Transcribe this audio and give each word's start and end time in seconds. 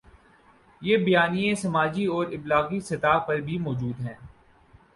یہ 0.81 0.97
بیانیے 0.97 1.53
سماجی 1.55 2.05
اور 2.05 2.25
ابلاغی 2.31 2.79
سطح 2.79 3.17
پر 3.17 3.35
بھی 3.35 3.57
موجود 3.57 3.99
ہیں۔ 3.99 4.15